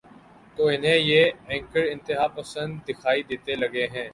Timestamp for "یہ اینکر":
0.97-1.83